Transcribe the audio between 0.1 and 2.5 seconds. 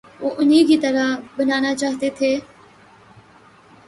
وہ انہی کی طرح بننا چاہتے تھے۔